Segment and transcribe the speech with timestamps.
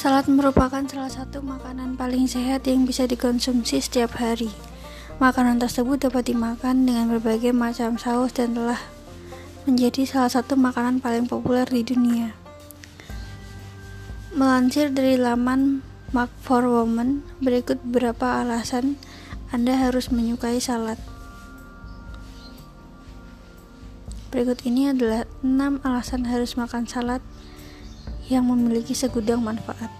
[0.00, 4.48] Salad merupakan salah satu makanan paling sehat yang bisa dikonsumsi setiap hari.
[5.20, 8.80] Makanan tersebut dapat dimakan dengan berbagai macam saus dan telah
[9.68, 12.32] menjadi salah satu makanan paling populer di dunia.
[14.32, 15.84] Melansir dari laman
[16.16, 18.96] Mark for Women, berikut beberapa alasan
[19.52, 20.96] Anda harus menyukai salad.
[24.32, 27.20] Berikut ini adalah 6 alasan harus makan salad
[28.30, 29.90] yang memiliki segudang manfaat.